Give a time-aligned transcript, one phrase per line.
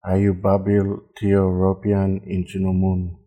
[0.00, 3.20] Ayub babil tio ropian inchinumun.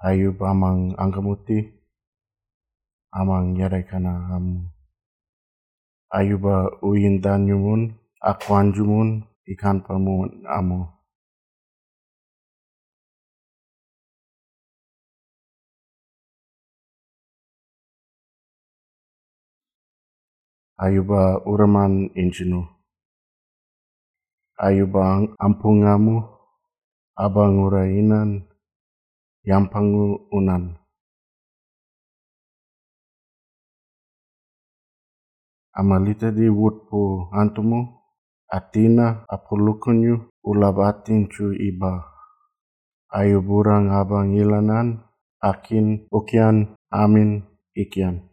[0.00, 1.76] Ayub amang angkamuti,
[3.12, 4.64] amang yadaikana amu.
[6.08, 10.88] Ayuba uyindanyumun, akwanjumun, ikan pamun amu.
[20.80, 22.64] Ayuba uraman injinu.
[24.62, 26.22] Ayuba ampungamu,
[27.18, 28.46] abang urainan,
[29.42, 30.78] yampangu unan.
[35.74, 37.90] Amalita di wutpu antumu,
[38.46, 42.06] atina apulukunyu ulabatin cu iba.
[43.10, 45.02] Ayuburang abang ilanan,
[45.42, 47.42] akin ukian amin
[47.74, 48.31] ikian.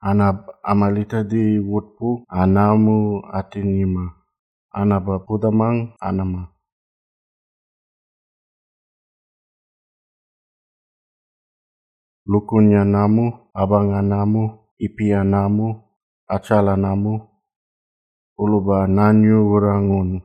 [0.00, 4.16] Anab amalita di wutpu anamu atinima.
[4.72, 6.48] Anaba pudamang anama.
[12.24, 15.84] Lukunya namu, abanga namu, ipia namu,
[16.24, 17.20] acala namu,
[18.40, 20.24] uluba nanyu urangun.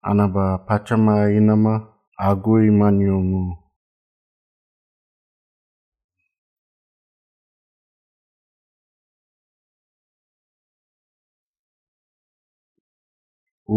[0.00, 3.59] Anaba pacama inama, agui manyungu.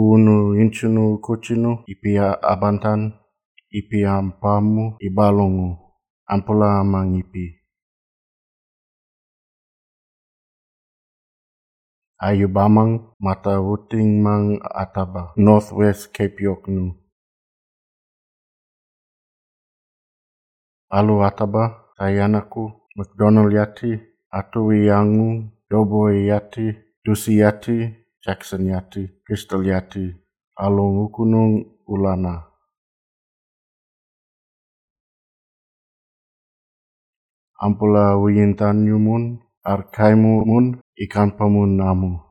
[0.01, 3.13] Unu inchunu kuchinu, ipia abantan,
[3.69, 5.69] ipia ampamu, ibalongu,
[6.25, 7.45] ampula amang ipi.
[12.17, 16.85] Ayubamang mata uting mang ataba, Northwest Cape York nu.
[20.89, 21.63] Alu ataba,
[21.97, 22.63] tayanaku,
[22.95, 23.91] McDonald yati,
[24.31, 26.73] Atui yangu, Doughboy yati,
[27.05, 27.77] Dusi yati,
[28.23, 30.15] Jackson yati, Crystal yati,
[30.55, 32.47] Alung ukunung ulana.
[37.59, 42.23] Ampula uyintan yumun, arkaimu mun, ikan pamun namu.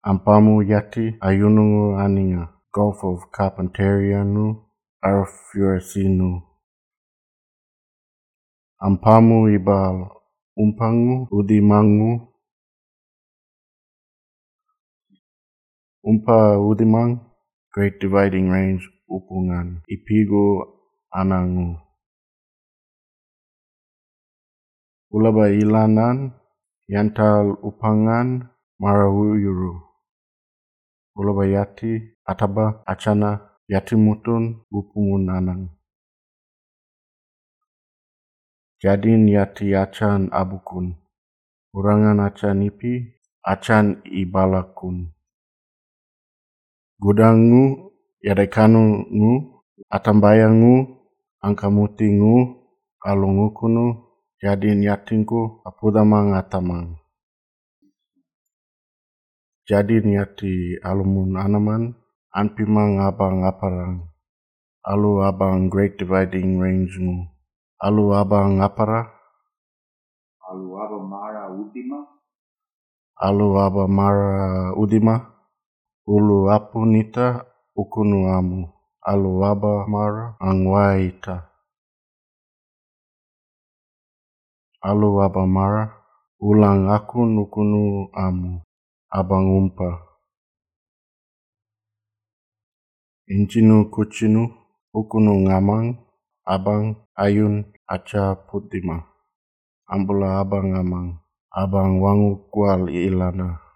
[0.00, 4.56] Ampamu yati, ayunungu aninga, Gulf of Carpentaria nu,
[5.04, 6.40] Arfuasinu.
[8.80, 10.08] Ampamu ibal,
[10.56, 12.29] umpangu, udimangu,
[16.00, 17.20] umpa udimang,
[17.70, 20.64] Great Dividing Range, upungan, ipigo
[21.12, 21.76] anangu.
[25.10, 26.32] Ulaba ilanan,
[26.88, 29.76] yantal upangan, marawuyuru.
[31.18, 35.62] Ulaba yati, ataba, achana, yati mutun, upungun anang.
[38.80, 40.96] Jadin yati acan abukun.
[41.76, 45.12] Urangan acan ipi, acan ibalakun.
[47.00, 49.32] Gudangu, yadaikanu ngu,
[49.88, 50.74] atambayangu,
[51.40, 52.36] angkamutingu,
[53.00, 53.86] alungukunu,
[54.36, 57.00] jadin yatinku, apudamang atamang.
[59.64, 61.96] Jadin yati alumun anaman,
[62.36, 64.12] anpimang abang aparang.
[64.84, 67.16] Alu abang Great Dividing Range ngu.
[67.80, 69.08] Alu abang apara,
[70.50, 72.10] Alu aba mara ultima,
[73.14, 75.39] alu aba mara udima,
[76.14, 77.46] ulu apunita
[77.78, 78.60] ukunu amu.
[79.00, 81.48] Alu aba mara angwaita.
[84.82, 85.84] Alu aba mara
[86.42, 88.60] ulang akun ukunu amu.
[89.10, 89.90] Abang umpa.
[93.30, 94.50] Injinu kuchinu
[94.94, 95.98] ukunu ngamang,
[96.46, 99.06] abang ayun aca putima.
[99.86, 103.69] Ambula abang amang, abang wangu kual ilana.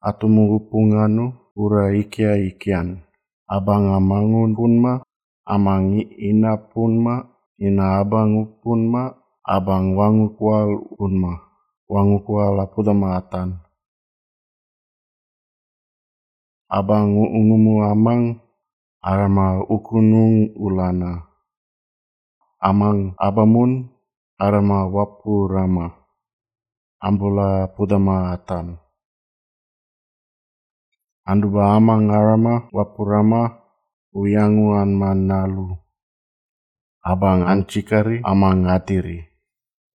[0.00, 3.04] Atumu upunganu ura ikia ikian.
[3.44, 5.04] Abang amangun punma,
[5.44, 7.28] amang i- ina punma,
[7.60, 8.32] ina abang
[8.64, 9.12] punma,
[9.44, 11.32] abang wangu kual punma.
[11.84, 13.60] Wangu kual apudama atan.
[16.70, 18.40] Abang ungumu amang,
[19.04, 21.28] arama ukunung ulana.
[22.56, 23.92] Amang abamun,
[24.40, 25.92] arama wapu rama.
[27.04, 28.32] Ambula pudama
[31.24, 31.32] atan.
[31.32, 33.58] Anduba amang arama wapu rama,
[34.12, 35.76] uyangu an manalu.
[37.00, 39.29] Abang ancikari, amang atiri.